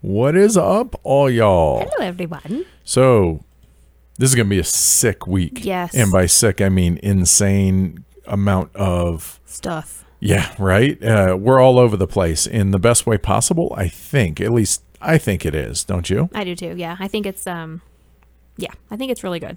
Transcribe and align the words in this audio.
What 0.00 0.36
is 0.36 0.56
up, 0.56 0.98
all 1.02 1.28
y'all? 1.30 1.80
Hello, 1.80 2.06
everyone. 2.06 2.64
So, 2.82 3.44
this 4.16 4.30
is 4.30 4.34
going 4.34 4.46
to 4.46 4.50
be 4.50 4.58
a 4.58 4.64
sick 4.64 5.26
week. 5.26 5.66
Yes. 5.66 5.94
And 5.94 6.10
by 6.10 6.24
sick, 6.24 6.62
I 6.62 6.70
mean 6.70 6.98
insane 7.02 8.04
amount 8.26 8.74
of. 8.74 9.38
Stuff. 9.44 10.06
Yeah, 10.18 10.54
right? 10.58 11.02
Uh, 11.04 11.36
we're 11.38 11.60
all 11.60 11.78
over 11.78 11.96
the 11.96 12.06
place 12.06 12.46
in 12.46 12.70
the 12.70 12.78
best 12.78 13.06
way 13.06 13.18
possible, 13.18 13.74
I 13.76 13.88
think. 13.88 14.40
At 14.40 14.50
least 14.50 14.82
I 15.02 15.18
think 15.18 15.44
it 15.44 15.54
is, 15.54 15.84
don't 15.84 16.08
you? 16.08 16.30
I 16.34 16.44
do 16.44 16.56
too. 16.56 16.74
Yeah, 16.76 16.96
I 16.98 17.06
think 17.06 17.26
it's 17.26 17.46
um, 17.46 17.82
yeah, 18.58 18.68
I 18.90 18.96
think 18.96 19.10
it's 19.10 19.24
really 19.24 19.40
good. 19.40 19.56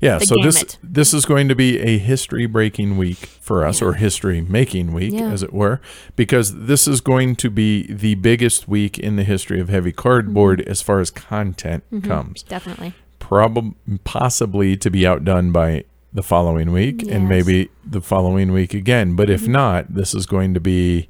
Yeah, 0.00 0.18
The 0.18 0.26
so 0.26 0.34
this 0.42 0.56
gamut. 0.56 0.78
this 0.82 1.14
is 1.14 1.24
going 1.24 1.46
to 1.48 1.54
be 1.54 1.78
a 1.78 1.98
history 1.98 2.46
breaking 2.46 2.96
week 2.96 3.18
for 3.18 3.64
us, 3.64 3.80
or 3.80 3.92
history 3.94 4.40
making 4.40 4.92
week, 4.92 5.12
Yeah. 5.12 5.30
as 5.30 5.42
it 5.44 5.52
were, 5.52 5.80
because 6.16 6.54
this 6.66 6.88
is 6.88 7.00
going 7.00 7.36
to 7.36 7.50
be 7.50 7.84
the 7.92 8.14
biggest 8.16 8.66
week 8.66 8.98
in 8.98 9.14
the 9.16 9.24
history 9.24 9.60
of 9.60 9.68
heavy 9.68 9.92
cardboard 9.92 10.58
Mm-hmm. 10.60 10.70
as 10.70 10.82
far 10.82 10.98
as 11.00 11.10
content 11.10 11.84
comes. 12.02 12.42
Definitely. 12.42 12.94
Probably, 13.20 13.74
possibly 14.04 14.76
to 14.78 14.90
be 14.90 15.06
outdone 15.06 15.52
by 15.52 15.84
the 16.12 16.22
following 16.22 16.72
week, 16.72 17.02
and 17.02 17.08
Yes. 17.10 17.16
Mm-hmm. 17.18 17.28
maybe 17.28 17.68
the 17.84 18.00
following 18.00 18.50
week 18.52 18.72
again. 18.72 19.14
But 19.14 19.28
if 19.28 19.46
not, 19.46 19.92
this 19.94 20.14
is 20.14 20.24
going 20.26 20.54
to 20.54 20.60
be 20.60 21.08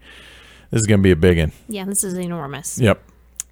this 0.71 0.81
is 0.83 0.87
going 0.87 0.99
to 1.01 1.03
be 1.03 1.13
a 1.13 1.17
big 1.17 1.39
one. 1.39 1.53
Yeah, 1.69 1.85
this 1.87 2.03
is 2.05 2.15
enormous. 2.15 2.79
Yep. 2.79 3.01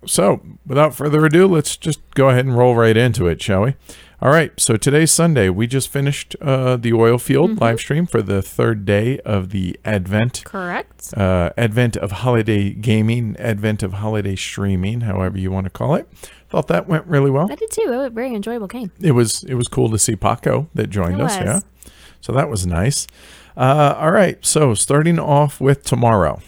So, 0.07 0.41
without 0.67 0.95
further 0.95 1.25
ado, 1.25 1.47
let's 1.47 1.77
just 1.77 2.01
go 2.15 2.29
ahead 2.29 2.45
and 2.47 2.57
roll 2.57 2.75
right 2.75 2.97
into 2.97 3.27
it, 3.27 3.43
shall 3.43 3.63
we? 3.63 3.75
All 4.23 4.31
right. 4.31 4.59
So 4.59 4.77
today's 4.79 5.11
Sunday. 5.13 5.51
We 5.51 5.67
just 5.67 5.89
finished 5.91 6.35
uh, 6.41 6.77
the 6.77 6.95
oil 6.95 7.19
field 7.19 7.51
Mm-hmm. 7.51 7.63
live 7.63 7.79
stream 7.81 8.07
for 8.07 8.23
the 8.23 8.41
third 8.41 8.87
day 8.87 9.19
of 9.21 9.51
the 9.51 9.79
Advent, 9.85 10.43
Correct. 10.47 11.13
uh, 11.15 11.51
Advent 11.59 11.99
of 11.99 12.13
holiday 12.13 12.71
gaming, 12.71 13.37
Advent 13.39 13.83
of 13.83 13.95
holiday 13.95 14.35
streaming, 14.35 15.03
however 15.03 15.39
you 15.39 15.51
want 15.51 15.65
to 15.65 15.71
call 15.71 15.95
it. 15.97 16.09
Thought 16.49 16.69
that 16.69 16.89
went 16.89 17.05
really 17.07 17.31
well. 17.31 17.53
I 17.53 17.57
did 17.57 17.71
too. 17.71 17.83
It 17.83 17.91
was 17.91 18.07
a 18.07 18.11
very 18.11 18.35
enjoyable 18.35 18.69
game. 18.69 18.91
It 19.03 19.13
was 19.13 19.43
it 19.45 19.55
was 19.55 19.69
cool 19.69 19.91
to 19.91 19.99
see 19.99 20.17
Paco 20.17 20.71
that 20.75 20.87
joined 20.89 21.17
It 21.21 21.25
us. 21.25 21.37
was. 21.39 21.45
Yeah. 21.47 21.93
So 22.23 22.33
that 22.33 22.49
was 22.49 22.67
nice. 22.67 23.07
Uh, 23.55 23.97
all 23.99 24.13
right. 24.13 24.43
So 24.47 24.73
starting 24.73 25.19
off 25.19 25.61
with 25.61 25.83
tomorrow, 25.85 26.41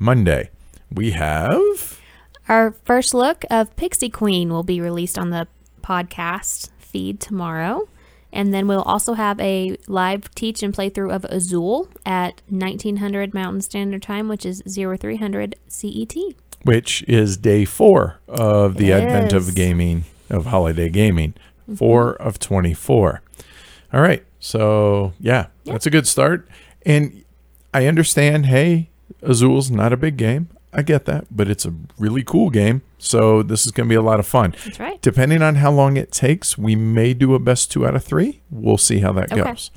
Monday, 0.00 0.50
we 0.92 1.12
have. 1.12 1.87
Our 2.48 2.72
first 2.84 3.12
look 3.12 3.44
of 3.50 3.74
Pixie 3.76 4.08
Queen 4.08 4.50
will 4.50 4.62
be 4.62 4.80
released 4.80 5.18
on 5.18 5.30
the 5.30 5.46
podcast 5.82 6.70
feed 6.78 7.20
tomorrow. 7.20 7.88
And 8.32 8.52
then 8.52 8.66
we'll 8.68 8.82
also 8.82 9.14
have 9.14 9.40
a 9.40 9.76
live 9.86 10.34
teach 10.34 10.62
and 10.62 10.74
playthrough 10.74 11.12
of 11.14 11.24
Azul 11.26 11.88
at 12.04 12.42
1900 12.48 13.32
Mountain 13.32 13.62
Standard 13.62 14.02
Time, 14.02 14.28
which 14.28 14.44
is 14.44 14.62
0300 14.66 15.56
CET. 15.66 16.14
which 16.64 17.02
is 17.04 17.36
day 17.36 17.64
four 17.64 18.18
of 18.28 18.76
the 18.76 18.90
It 18.90 19.02
advent 19.02 19.32
is. 19.32 19.48
of 19.48 19.54
gaming 19.54 20.04
of 20.28 20.46
holiday 20.46 20.88
gaming 20.90 21.32
mm-hmm. 21.62 21.74
4 21.76 22.16
of 22.16 22.38
24 22.38 23.22
all 23.94 24.00
right 24.00 24.24
so 24.40 25.14
yeah, 25.20 25.46
that's 25.64 25.86
a 25.86 25.90
good 25.90 26.06
start 26.06 26.46
and 26.84 27.24
i 27.72 27.86
understand 27.86 28.46
hey 28.46 28.90
azul's 29.22 29.70
not 29.70 29.92
a 29.92 29.96
big 29.96 30.16
game 30.18 30.48
i 30.72 30.82
get 30.82 31.04
that 31.04 31.26
but 31.30 31.48
it's 31.48 31.64
a 31.64 31.74
really 31.98 32.22
cool 32.22 32.50
game 32.50 32.82
so 32.98 33.42
this 33.42 33.64
is 33.64 33.72
going 33.72 33.88
to 33.88 33.88
be 33.88 33.94
a 33.96 34.02
lot 34.02 34.18
of 34.18 34.26
fun. 34.26 34.54
That's 34.64 34.80
right. 34.80 35.00
depending 35.00 35.40
on 35.40 35.56
how 35.56 35.70
long 35.70 35.96
it 35.96 36.10
takes 36.12 36.58
we 36.58 36.74
may 36.74 37.14
do 37.14 37.34
a 37.34 37.38
best 37.38 37.70
two 37.70 37.86
out 37.86 37.94
of 37.94 38.04
three. 38.04 38.40
We'll 38.50 38.76
see 38.76 38.98
how 38.98 39.12
that 39.12 39.32
Okay. 39.32 39.42
goes. 39.42 39.70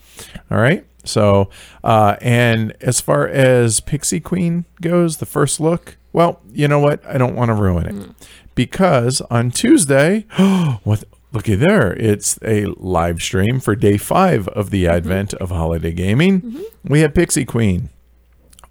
All 0.49 0.57
right 0.57 0.85
so 1.03 1.49
uh, 1.83 2.15
and 2.21 2.75
as 2.81 2.99
far 3.01 3.27
as 3.27 3.79
pixie 3.79 4.19
queen 4.19 4.65
goes 4.81 5.17
the 5.17 5.25
first 5.25 5.59
look 5.59 5.97
well 6.13 6.41
you 6.51 6.67
know 6.67 6.79
what? 6.79 7.05
I 7.05 7.17
don't 7.17 7.35
want 7.35 7.49
to 7.49 7.55
ruin 7.55 7.85
it. 7.85 7.93
Hmm. 7.93 8.11
Because 8.55 9.21
on 9.21 9.51
tuesday 9.51 10.25
what 10.83 11.03
looky 11.31 11.55
there 11.55 11.93
it's 11.93 12.37
a 12.43 12.65
live 12.77 13.21
stream 13.21 13.59
for 13.59 13.75
day 13.75 13.97
five 13.97 14.47
of 14.49 14.69
the 14.71 14.85
mm-hmm. 14.85 14.95
advent 14.95 15.33
of 15.35 15.51
holiday 15.51 15.91
gaming. 15.93 16.41
Mm-hmm. 16.41 16.61
We 16.83 17.01
have 17.01 17.13
pixie 17.13 17.45
queen 17.45 17.89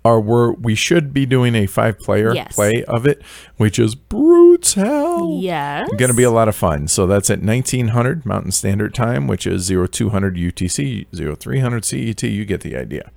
or 0.04 0.20
we're, 0.20 0.52
we 0.52 0.74
should 0.74 1.12
be 1.12 1.26
doing 1.26 1.54
a 1.54 1.66
five 1.66 1.98
player 1.98 2.34
Yes. 2.34 2.54
play 2.54 2.84
of 2.84 3.06
it 3.06 3.22
which 3.56 3.78
is 3.78 3.94
brutal 3.94 5.40
Yes. 5.40 5.88
Going 5.96 6.10
to 6.10 6.16
be 6.16 6.22
a 6.22 6.30
lot 6.30 6.48
of 6.48 6.56
fun. 6.56 6.88
So 6.88 7.06
that's 7.06 7.30
at 7.30 7.40
1900 7.42 8.26
Mountain 8.26 8.52
Standard 8.52 8.94
Time, 8.94 9.26
which 9.26 9.46
is 9.46 9.68
0200 9.68 10.36
UTC, 10.36 11.06
0300 11.38 11.84
CET. 11.84 12.22
You 12.24 12.44
get 12.44 12.60
the 12.60 12.76
idea. 12.76 13.10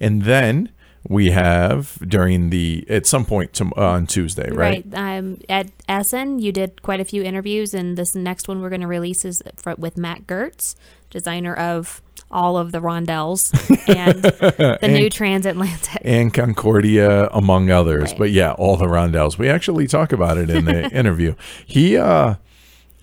And 0.00 0.22
then 0.22 0.70
we 1.08 1.30
have 1.30 1.98
during 2.08 2.50
the, 2.50 2.84
at 2.88 3.06
some 3.06 3.24
point 3.24 3.52
to, 3.54 3.66
uh, 3.76 3.80
on 3.90 4.06
Tuesday, 4.06 4.50
right? 4.50 4.84
Right. 4.90 5.18
Um, 5.18 5.38
at 5.48 5.70
Essen, 5.88 6.38
you 6.40 6.52
did 6.52 6.82
quite 6.82 7.00
a 7.00 7.04
few 7.04 7.22
interviews, 7.22 7.72
and 7.72 7.96
this 7.96 8.14
next 8.14 8.48
one 8.48 8.60
we're 8.60 8.68
going 8.68 8.80
to 8.80 8.86
release 8.88 9.24
is 9.24 9.42
for, 9.56 9.74
with 9.76 9.96
Mac 9.96 10.26
Gerdts, 10.26 10.74
designer 11.10 11.54
of 11.54 12.02
all 12.30 12.58
of 12.58 12.72
the 12.72 12.78
rondels 12.80 13.52
and 13.88 14.22
the 14.22 14.88
new 14.88 15.08
transatlantic. 15.08 16.02
And 16.04 16.32
Concordia, 16.34 17.28
among 17.28 17.70
others. 17.70 18.10
Right. 18.10 18.18
But 18.18 18.30
yeah, 18.32 18.52
all 18.52 18.76
the 18.76 18.86
rondels. 18.86 19.38
We 19.38 19.48
actually 19.48 19.86
talk 19.86 20.12
about 20.12 20.36
it 20.38 20.50
in 20.50 20.64
the 20.66 20.90
interview. 20.92 21.34
He, 21.64 21.96
uh, 21.96 22.34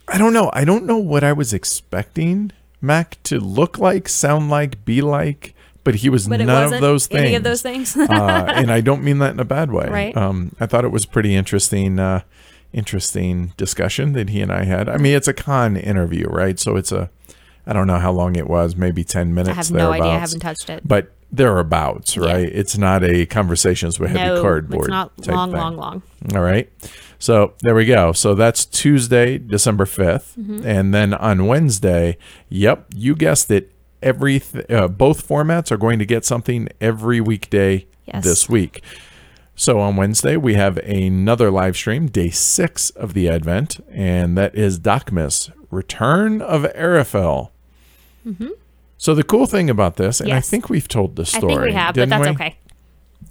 I 0.07 0.17
don't 0.19 0.33
know. 0.33 0.51
I 0.53 0.63
don't 0.65 0.85
know 0.85 0.97
what 0.97 1.23
I 1.23 1.33
was 1.33 1.53
expecting 1.53 2.51
Mac 2.81 3.17
to 3.23 3.39
look 3.39 3.79
like, 3.79 4.07
sound 4.07 4.49
like, 4.51 4.85
be 4.85 5.01
like, 5.01 5.55
but 5.83 5.95
he 5.95 6.09
was 6.09 6.27
But 6.27 6.41
none 6.41 6.71
of 6.73 6.79
those 6.81 7.07
things. 7.07 7.21
any 7.21 7.35
of 7.35 7.43
those 7.43 7.61
things. 7.63 7.95
uh, 7.97 8.45
and 8.55 8.71
I 8.71 8.81
don't 8.81 9.03
mean 9.03 9.17
that 9.19 9.31
in 9.33 9.39
a 9.39 9.45
bad 9.45 9.71
way. 9.71 9.87
Right. 9.89 10.15
Um, 10.15 10.55
I 10.59 10.67
thought 10.67 10.85
it 10.85 10.91
was 10.91 11.05
pretty 11.07 11.35
interesting, 11.35 11.97
uh, 11.99 12.21
interesting 12.73 13.53
discussion 13.57 14.13
that 14.13 14.29
he 14.29 14.41
and 14.41 14.51
I 14.51 14.65
had. 14.65 14.89
I 14.89 14.97
mean, 14.97 15.15
it's 15.15 15.27
a 15.27 15.33
con 15.33 15.77
interview, 15.77 16.27
right? 16.27 16.59
So 16.59 16.75
it's 16.75 16.91
a, 16.91 17.09
I 17.67 17.73
don't 17.73 17.87
know 17.87 17.99
how 17.99 18.11
long 18.11 18.35
it 18.35 18.47
was, 18.47 18.75
maybe 18.75 19.03
ten 19.03 19.33
minutes. 19.33 19.49
I 19.51 19.53
have 19.53 19.71
no 19.71 19.91
idea. 19.91 20.11
I 20.11 20.17
haven't 20.19 20.39
touched 20.41 20.69
it. 20.69 20.87
But 20.87 21.11
thereabouts, 21.31 22.17
right? 22.17 22.47
It's 22.47 22.77
not 22.77 23.03
a 23.03 23.25
conversations 23.25 23.99
with 23.99 24.11
heavy 24.11 24.35
no, 24.35 24.41
cardboard. 24.41 24.81
it's 24.81 24.89
not 24.89 25.27
long, 25.27 25.51
thing. 25.51 25.59
long, 25.59 25.75
long. 25.77 26.03
All 26.33 26.41
right. 26.41 26.71
So 27.19 27.53
there 27.61 27.75
we 27.75 27.85
go. 27.85 28.11
So 28.13 28.35
that's 28.35 28.65
Tuesday, 28.65 29.37
December 29.37 29.85
5th. 29.85 30.37
Mm-hmm. 30.37 30.65
And 30.65 30.93
then 30.93 31.13
on 31.13 31.47
Wednesday, 31.47 32.17
yep, 32.49 32.85
you 32.95 33.15
guessed 33.15 33.49
it. 33.51 33.71
Every 34.03 34.39
th- 34.39 34.69
uh, 34.69 34.87
both 34.87 35.27
formats 35.27 35.71
are 35.71 35.77
going 35.77 35.97
to 35.99 36.05
get 36.05 36.23
something 36.25 36.69
every 36.79 37.19
weekday 37.19 37.87
Yes. 38.05 38.23
this 38.23 38.47
week. 38.47 38.83
So 39.55 39.79
on 39.79 39.95
Wednesday, 39.95 40.37
we 40.37 40.53
have 40.53 40.77
another 40.79 41.49
live 41.49 41.75
stream, 41.75 42.05
day 42.07 42.29
six 42.29 42.91
of 42.91 43.13
the 43.15 43.27
Advent, 43.29 43.79
and 43.89 44.37
that 44.37 44.53
is 44.53 44.79
Dokmus, 44.79 45.51
Return 45.71 46.39
of 46.41 46.63
Erefel. 46.75 47.49
So 48.97 49.13
the 49.13 49.23
cool 49.23 49.45
thing 49.45 49.69
about 49.69 49.97
this, 49.97 50.21
and 50.21 50.31
I 50.31 50.37
Mm-hmm. 50.37 50.49
Think 50.49 50.69
we've 50.69 50.87
told 50.87 51.15
the 51.15 51.25
story. 51.25 51.53
I 51.53 51.55
think 51.57 51.65
we 51.65 51.73
have, 51.73 51.95
but 51.95 52.09
that's 52.09 52.25
we? 52.25 52.29
okay. 52.33 52.57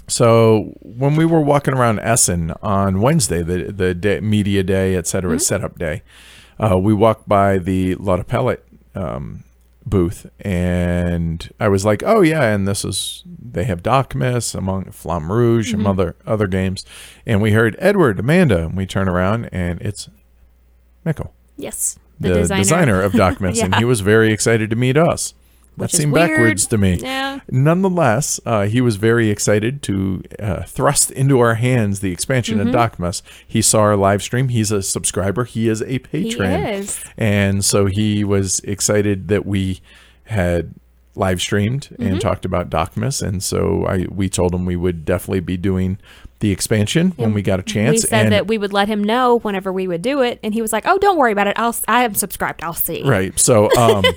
So 0.09 0.75
when 0.82 1.16
we 1.16 1.25
were 1.25 1.41
walking 1.41 1.75
around 1.75 2.00
Essen 2.00 2.53
on 2.62 3.00
Wednesday, 3.00 3.43
the 3.43 3.72
the 3.72 3.94
day, 3.94 4.21
media 4.21 4.62
day, 4.62 4.94
et 4.94 5.06
cetera, 5.06 5.33
Mm-hmm. 5.33 5.38
setup 5.41 5.78
day, 5.78 6.03
uh, 6.59 6.78
we 6.78 6.93
walked 6.93 7.27
by 7.28 7.59
the 7.59 7.97
Lautapelit 7.97 8.59
um, 8.94 9.44
booth, 9.87 10.31
and 10.41 11.50
I 11.59 11.69
was 11.69 11.84
like, 11.87 12.03
"Oh 12.04 12.21
yeah!" 12.21 12.44
And 12.54 12.69
this 12.69 12.84
is 12.84 13.25
they 13.27 13.65
have 13.65 13.83
Dokmus 13.83 14.54
among 14.54 14.84
Flamme 14.93 15.31
Rouge 15.31 15.71
Mm-hmm. 15.71 15.78
and 15.81 15.87
other 15.88 16.16
other 16.27 16.47
games, 16.47 16.84
and 17.25 17.41
we 17.41 17.53
heard 17.53 17.75
Edward 17.78 18.21
Amanda, 18.21 18.66
and 18.66 18.77
we 18.77 18.84
turn 18.87 19.09
around, 19.09 19.49
and 19.53 19.81
it's 19.81 20.09
Mikkel, 21.06 21.31
Yes. 21.56 21.99
The, 22.21 22.35
designer. 22.47 23.01
of 23.03 23.13
Dokmus, 23.13 23.61
and 23.63 23.73
Yeah. 23.73 23.79
he 23.79 23.85
was 23.85 24.01
very 24.01 24.33
excited 24.33 24.71
to 24.71 24.77
meet 24.77 24.97
us. 24.97 25.35
That 25.77 25.83
Which 25.87 25.95
is 25.95 26.01
seemed 26.01 26.13
weird. 26.13 26.31
backwards 26.31 26.67
to 26.69 26.79
me. 26.79 26.95
Yeah. 27.03 27.41
Nonetheless, 27.51 28.39
uh, 28.47 28.67
he 28.67 28.81
was 28.81 28.95
very 28.95 29.28
excited 29.31 29.83
to 29.83 30.22
uh, 30.39 30.63
thrust 30.63 31.11
into 31.11 31.41
our 31.41 31.55
hands 31.57 31.99
the 31.99 32.13
expansion 32.13 32.59
Mm-hmm. 32.59 32.69
of 32.69 32.75
Dokmus. 32.93 33.22
He 33.45 33.61
saw 33.61 33.81
our 33.81 33.97
live 33.97 34.22
stream. 34.22 34.51
He's 34.51 34.71
a 34.71 34.83
subscriber. 34.83 35.43
He 35.45 35.69
is 35.69 35.83
a 35.83 35.99
patron. 35.99 36.53
is. 36.66 37.03
And 37.19 37.65
so 37.65 37.87
he 37.87 38.22
was 38.22 38.60
excited 38.60 39.27
that 39.28 39.45
we 39.47 39.81
had 40.27 40.75
live 41.16 41.41
streamed 41.41 41.89
Mm-hmm. 41.93 42.03
and 42.07 42.21
talked 42.21 42.45
about 42.45 42.71
Dokmus. 42.71 43.22
And 43.27 43.43
so 43.43 43.84
I 43.87 44.07
we 44.11 44.28
told 44.28 44.55
him 44.55 44.65
we 44.66 44.77
would 44.77 45.05
definitely 45.05 45.41
be 45.41 45.57
doing 45.57 45.99
the 46.41 46.51
expansion 46.51 47.13
when 47.16 47.33
we 47.33 47.41
got 47.41 47.61
a 47.61 47.63
chance. 47.63 47.93
We 48.03 48.09
said 48.09 48.25
and 48.25 48.33
that 48.33 48.47
we 48.49 48.59
would 48.59 48.72
let 48.72 48.89
him 48.89 49.03
know 49.03 49.39
whenever 49.39 49.72
we 49.72 49.87
would 49.89 50.03
do 50.03 50.21
it, 50.22 50.39
and 50.43 50.53
he 50.53 50.61
was 50.61 50.72
like, 50.72 50.84
"Oh, 50.87 50.99
don't 50.99 51.16
worry 51.16 51.33
about 51.33 51.47
it. 51.47 51.59
I'll 51.59 51.75
I 51.89 52.05
am 52.05 52.15
subscribed. 52.15 52.63
I'll 52.63 52.75
see." 52.75 53.03
Right. 53.05 53.39
So 53.39 53.71
um 53.77 54.05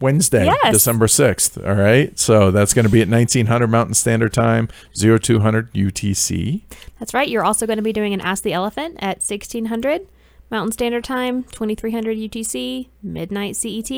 Wednesday, 0.00 0.44
Yes. 0.44 0.72
December 0.72 1.06
6th. 1.06 1.64
All 1.66 1.74
right. 1.76 2.18
So 2.18 2.50
that's 2.50 2.74
going 2.74 2.84
to 2.84 2.90
be 2.90 3.00
at 3.00 3.08
1900 3.08 3.68
Mountain 3.68 3.94
Standard 3.94 4.32
Time, 4.34 4.68
0200 4.98 5.72
UTC. 5.72 6.62
That's 6.98 7.14
right. 7.14 7.28
You're 7.28 7.44
also 7.44 7.64
going 7.66 7.76
to 7.78 7.82
be 7.82 7.92
doing 7.92 8.12
an 8.12 8.20
Ask 8.20 8.42
the 8.42 8.52
Elephant 8.52 8.96
at 8.98 9.18
1600 9.22 10.06
Mountain 10.50 10.72
Standard 10.72 11.04
Time, 11.04 11.44
2300 11.44 12.16
UTC, 12.16 12.88
midnight 13.02 13.56
CET, 13.56 13.90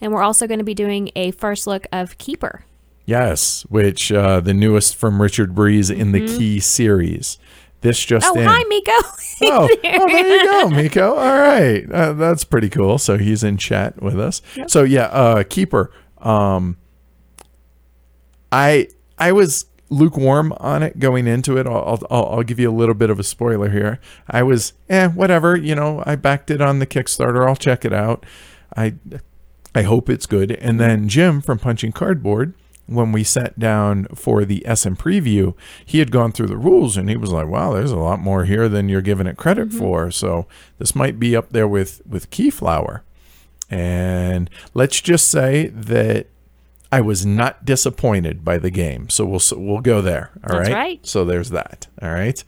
and 0.00 0.12
we're 0.12 0.22
also 0.22 0.46
going 0.46 0.58
to 0.58 0.64
be 0.64 0.74
doing 0.74 1.10
a 1.16 1.30
first 1.32 1.66
look 1.66 1.86
of 1.92 2.18
Keyper. 2.18 2.62
Yes, 3.06 3.62
which 3.68 4.10
uh, 4.12 4.40
the 4.40 4.54
newest 4.54 4.96
from 4.96 5.20
Richard 5.20 5.54
Breese 5.54 5.90
in 5.90 6.12
the 6.12 6.26
Key 6.26 6.58
series. 6.60 7.38
This 7.82 8.02
just 8.02 8.26
Oh, 8.26 8.38
in. 8.38 8.46
hi, 8.46 8.64
Miko. 8.68 8.92
Oh, 9.42 9.68
oh, 9.68 10.06
there 10.08 10.26
you 10.26 10.44
go, 10.50 10.68
Miko. 10.70 11.14
All 11.16 11.38
right, 11.38 11.90
uh, 11.90 12.12
that's 12.14 12.44
pretty 12.44 12.70
cool. 12.70 12.98
So 12.98 13.18
he's 13.18 13.42
in 13.44 13.56
chat 13.58 14.00
with 14.00 14.18
us. 14.18 14.40
So 14.68 14.84
yeah, 14.84 15.06
uh, 15.06 15.42
Keyper. 15.42 15.88
Um, 16.18 16.76
I 18.52 18.88
I 19.18 19.32
was 19.32 19.66
lukewarm 19.90 20.52
on 20.58 20.82
it 20.82 20.98
going 20.98 21.26
into 21.26 21.56
it. 21.56 21.66
I'll, 21.66 22.00
I'll 22.10 22.26
I'll 22.26 22.42
give 22.42 22.58
you 22.58 22.70
a 22.70 22.72
little 22.74 22.94
bit 22.94 23.10
of 23.10 23.18
a 23.18 23.24
spoiler 23.24 23.70
here. 23.70 24.00
I 24.28 24.42
was 24.42 24.72
eh, 24.88 25.08
whatever. 25.08 25.56
You 25.56 25.74
know, 25.74 26.02
I 26.06 26.16
backed 26.16 26.50
it 26.50 26.60
on 26.60 26.78
the 26.78 26.86
Kickstarter. 26.86 27.46
I'll 27.46 27.56
check 27.56 27.84
it 27.84 27.92
out. 27.92 28.24
I 28.76 28.94
I 29.74 29.82
hope 29.82 30.08
it's 30.08 30.26
good. 30.26 30.52
And 30.52 30.78
then 30.78 31.08
Jim 31.08 31.40
from 31.40 31.58
Punching 31.58 31.92
Cardboard, 31.92 32.54
when 32.86 33.12
we 33.12 33.24
sat 33.24 33.58
down 33.58 34.06
for 34.14 34.44
the 34.44 34.64
Essen 34.66 34.94
preview, 34.96 35.54
he 35.84 35.98
had 35.98 36.10
gone 36.10 36.32
through 36.32 36.48
the 36.48 36.56
rules 36.56 36.96
and 36.96 37.08
he 37.08 37.16
was 37.16 37.32
like, 37.32 37.48
"Wow, 37.48 37.72
there's 37.72 37.90
a 37.90 37.96
lot 37.96 38.20
more 38.20 38.44
here 38.44 38.68
than 38.68 38.88
you're 38.88 39.00
giving 39.00 39.26
it 39.26 39.36
credit 39.36 39.72
for." 39.72 40.10
So 40.10 40.46
this 40.78 40.94
might 40.94 41.18
be 41.18 41.34
up 41.36 41.50
there 41.50 41.68
with 41.68 42.02
with 42.06 42.30
Keyflower. 42.30 43.00
And 43.70 44.50
let's 44.74 45.00
just 45.00 45.28
say 45.28 45.68
that 45.68 46.28
I 46.96 47.00
was 47.00 47.24
not 47.26 47.64
disappointed 47.64 48.44
by 48.44 48.58
the 48.58 48.70
game. 48.70 49.08
So 49.08 49.24
we'll 49.24 49.40
so 49.40 49.58
we'll 49.58 49.80
go 49.80 50.00
there. 50.00 50.30
All 50.48 50.56
right. 50.56 50.64
That's 50.64 50.74
right. 50.74 51.06
So 51.06 51.24
there's 51.24 51.50
that. 51.50 51.86
All 52.02 52.10
right. 52.12 52.42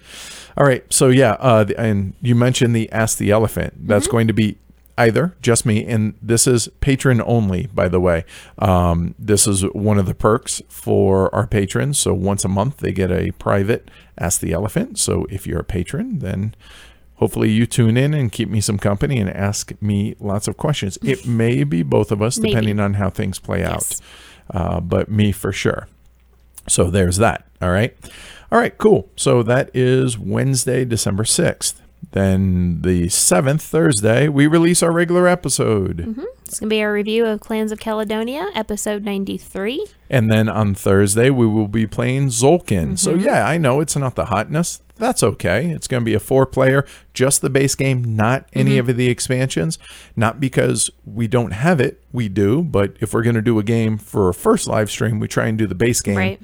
All 0.56 0.64
right. 0.66 0.84
So 0.93 1.08
yeah, 1.08 1.32
uh, 1.40 1.64
the- 1.64 1.78
and 1.81 2.14
you 2.22 2.34
mentioned 2.34 2.75
the 2.75 2.90
Ask 2.93 3.19
the 3.19 3.31
Elephant. 3.31 3.75
Mm-hmm. 3.75 3.87
That's 3.88 4.06
going 4.06 4.26
to 4.28 4.32
be 4.32 4.58
either 4.98 5.34
just 5.43 5.66
me, 5.66 5.84
and 5.84 6.14
this 6.22 6.46
is 6.46 6.69
patron 6.81 7.20
only, 7.26 7.66
by 7.66 7.87
the 7.88 8.00
way. 8.00 8.25
Um, 8.58 9.14
this 9.19 9.46
is 9.46 9.62
one 9.75 9.98
of 9.98 10.06
the 10.06 10.14
perks 10.14 10.62
for 10.69 11.34
our 11.34 11.46
patrons. 11.46 11.99
So 11.99 12.14
once 12.14 12.44
a 12.44 12.49
month, 12.49 12.78
they 12.78 12.92
get 12.92 13.10
a 13.10 13.31
private 13.32 13.90
Ask 14.19 14.40
the 14.40 14.52
Elephant. 14.52 14.99
So 14.99 15.26
if 15.28 15.46
you're 15.46 15.60
a 15.60 15.64
patron, 15.64 16.20
then 16.20 16.54
hopefully 17.16 17.50
you 17.50 17.66
tune 17.66 17.96
in 17.99 18.14
and 18.14 18.32
keep 18.32 18.49
me 18.49 18.60
some 18.60 18.78
company 18.78 19.19
and 19.19 19.28
ask 19.28 19.72
me 19.82 20.14
lots 20.20 20.49
of 20.49 20.56
questions. 20.56 20.99
It 21.02 21.26
may 21.42 21.64
be 21.64 21.82
both 21.82 22.10
of 22.10 22.22
us, 22.22 22.38
Maybe. 22.38 22.50
depending 22.54 22.81
on 22.81 22.94
how 22.94 23.10
things 23.10 23.38
play 23.38 23.58
Yes. 23.60 23.70
out, 24.00 24.00
uh, 24.50 24.81
but 24.81 25.10
me 25.10 25.32
for 25.32 25.52
sure. 25.52 25.88
So 26.69 26.90
there's 26.90 27.16
that. 27.19 27.46
All 27.60 27.70
right. 27.70 27.96
All 28.50 28.58
right, 28.58 28.76
cool. 28.78 29.08
So 29.16 29.43
that 29.43 29.70
is 29.75 30.19
Wednesday, 30.19 30.84
December 30.84 31.25
6th. 31.25 31.75
Then 32.12 32.82
the 32.82 33.04
7th, 33.04 33.60
Thursday, 33.60 34.28
we 34.28 34.46
release 34.46 34.82
our 34.82 34.92
regular 34.92 35.26
episode. 35.26 35.98
Mm-hmm. 35.98 36.24
It's 36.44 36.60
going 36.60 36.68
to 36.70 36.74
be 36.74 36.82
our 36.82 36.92
review 36.92 37.26
of 37.26 37.40
Clans 37.40 37.72
of 37.72 37.80
Caledonia, 37.80 38.50
episode 38.54 39.04
93. 39.04 39.84
And 40.08 40.30
then 40.30 40.48
on 40.48 40.74
Thursday, 40.74 41.30
we 41.30 41.46
will 41.46 41.68
be 41.68 41.86
playing 41.86 42.28
Tzolk'in. 42.28 42.98
So, 42.98 43.12
mm-hmm. 43.12 43.24
yeah, 43.24 43.46
I 43.46 43.58
know 43.58 43.80
it's 43.80 43.96
not 43.96 44.14
the 44.14 44.26
hotness. 44.26 44.80
That's 44.94 45.22
okay. 45.22 45.66
It's 45.70 45.88
going 45.88 46.02
to 46.02 46.04
be 46.04 46.14
a 46.14 46.20
four 46.20 46.46
player, 46.46 46.86
just 47.12 47.42
the 47.42 47.50
base 47.50 47.74
game, 47.74 48.16
not 48.16 48.48
any 48.52 48.78
mm-hmm. 48.78 48.88
of 48.88 48.96
the 48.96 49.08
expansions. 49.08 49.78
Not 50.14 50.40
because 50.40 50.90
we 51.04 51.26
don't 51.26 51.50
have 51.50 51.80
it, 51.80 52.02
we 52.12 52.28
do. 52.28 52.62
But 52.62 52.96
if 53.00 53.12
we're 53.12 53.22
going 53.22 53.34
to 53.34 53.42
do 53.42 53.58
a 53.58 53.64
game 53.64 53.98
for 53.98 54.28
a 54.28 54.34
first 54.34 54.66
live 54.68 54.90
stream, 54.90 55.18
we 55.18 55.28
try 55.28 55.48
and 55.48 55.58
do 55.58 55.66
the 55.66 55.74
base 55.74 56.00
game. 56.00 56.16
Right. 56.16 56.40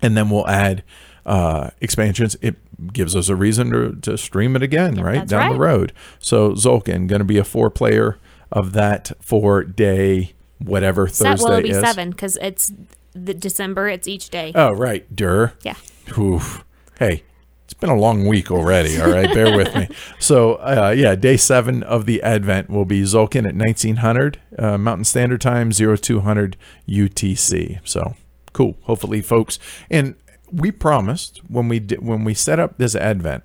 and 0.00 0.16
then 0.16 0.30
we'll 0.30 0.48
add 0.48 0.84
uh, 1.26 1.70
expansions. 1.82 2.36
It 2.40 2.56
gives 2.92 3.14
us 3.14 3.28
a 3.28 3.36
reason 3.36 3.70
to, 3.72 3.96
to 4.02 4.16
stream 4.16 4.56
it 4.56 4.62
again, 4.62 4.94
right 5.02 5.16
that's 5.16 5.30
down 5.30 5.52
the 5.52 5.58
road. 5.58 5.92
So 6.18 6.52
Tzolk'in 6.52 7.06
going 7.08 7.18
to 7.20 7.24
be 7.24 7.36
a 7.38 7.44
four 7.44 7.68
player 7.68 8.18
of 8.50 8.72
that 8.72 9.12
for 9.20 9.62
day 9.64 10.32
whatever 10.58 11.08
Se- 11.08 11.24
Thursday 11.24 11.44
well, 11.44 11.52
it'll 11.58 11.62
be 11.64 11.70
is. 11.70 11.80
seven 11.80 12.10
because 12.10 12.38
it's 12.40 12.72
the 13.12 13.34
December. 13.34 13.88
It's 13.88 14.06
each 14.08 14.30
day. 14.30 14.52
Oh 14.54 14.72
right, 14.72 15.14
Dur. 15.14 15.52
yeah. 15.62 15.74
Oof. 16.16 16.64
Hey, 16.98 17.24
it's 17.64 17.74
been 17.74 17.90
a 17.90 17.96
long 17.96 18.26
week 18.28 18.50
already. 18.52 19.00
All 19.00 19.10
right, 19.10 19.32
bear 19.34 19.56
with 19.56 19.74
me. 19.74 19.88
So, 20.18 20.54
uh, 20.54 20.94
yeah, 20.96 21.14
day 21.14 21.36
seven 21.36 21.82
of 21.82 22.06
the 22.06 22.22
Advent 22.22 22.70
will 22.70 22.84
be 22.84 23.02
Tzolk'in 23.02 23.46
at 23.46 23.54
1900 23.54 24.40
uh, 24.58 24.78
Mountain 24.78 25.04
Standard 25.04 25.40
Time, 25.40 25.70
0200 25.72 26.56
UTC. 26.88 27.80
So, 27.84 28.14
cool. 28.52 28.76
Hopefully, 28.82 29.20
folks. 29.20 29.58
And 29.90 30.14
we 30.52 30.70
promised 30.70 31.40
when 31.48 31.68
we 31.68 31.78
did, 31.80 32.04
when 32.06 32.24
we 32.24 32.34
set 32.34 32.58
up 32.58 32.78
this 32.78 32.94
Advent, 32.94 33.42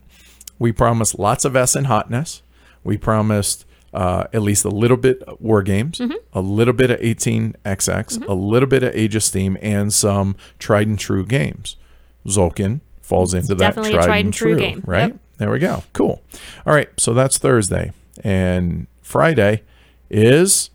we 0.59 0.71
promised 0.71 1.17
lots 1.17 1.45
of 1.45 1.55
Essen 1.55 1.85
hotness. 1.85 2.41
We 2.83 2.97
promised 2.97 3.65
uh, 3.93 4.25
at 4.33 4.41
least 4.41 4.63
a 4.65 4.69
little 4.69 4.97
bit 4.97 5.21
of 5.23 5.39
war 5.41 5.61
games, 5.63 5.99
a 6.33 6.41
little 6.41 6.73
bit 6.73 6.91
of 6.91 6.99
18xx, 6.99 8.25
a 8.27 8.33
little 8.33 8.69
bit 8.69 8.83
of 8.83 8.95
Age 8.95 9.15
of 9.15 9.23
Steam, 9.23 9.57
and 9.61 9.93
some 9.93 10.35
tried 10.59 10.87
and 10.87 10.97
true 10.97 11.25
games. 11.25 11.77
Tzolk'in 12.25 12.81
falls 13.01 13.33
into 13.33 13.55
that 13.55 13.75
definitely 13.75 13.93
a 13.95 14.03
tried 14.03 14.25
and 14.25 14.33
true 14.33 14.57
game. 14.57 14.83
right? 14.85 15.09
Yep. 15.11 15.19
There 15.37 15.51
we 15.51 15.59
go. 15.59 15.83
Cool. 15.93 16.21
All 16.65 16.73
right, 16.73 16.89
so 16.97 17.13
that's 17.13 17.37
Thursday, 17.37 17.91
and 18.23 18.87
Friday 19.01 19.63
is. 20.09 20.69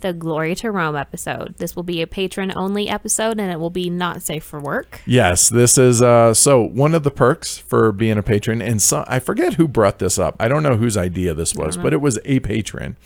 The 0.00 0.12
Glory 0.12 0.54
to 0.56 0.70
Rome 0.70 0.96
episode. 0.96 1.56
This 1.58 1.76
will 1.76 1.82
be 1.82 2.02
a 2.02 2.06
patron 2.06 2.52
only 2.56 2.88
episode 2.88 3.38
and 3.38 3.50
it 3.50 3.60
will 3.60 3.70
be 3.70 3.90
not 3.90 4.22
safe 4.22 4.44
for 4.44 4.60
work. 4.60 5.00
Yes, 5.06 5.48
this 5.48 5.78
is 5.78 6.02
uh 6.02 6.34
so 6.34 6.62
one 6.62 6.94
of 6.94 7.02
the 7.02 7.10
perks 7.10 7.58
for 7.58 7.92
being 7.92 8.18
a 8.18 8.22
patron 8.22 8.60
and 8.62 8.80
so 8.80 9.04
I 9.06 9.18
forget 9.18 9.54
who 9.54 9.68
brought 9.68 9.98
this 9.98 10.18
up. 10.18 10.36
I 10.40 10.48
don't 10.48 10.62
know 10.62 10.76
whose 10.76 10.96
idea 10.96 11.34
this 11.34 11.54
was, 11.54 11.76
but 11.76 11.92
it 11.92 12.00
was 12.00 12.18
a 12.24 12.40
patron. 12.40 12.96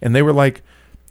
And 0.00 0.14
they 0.14 0.22
were 0.22 0.32
like 0.32 0.62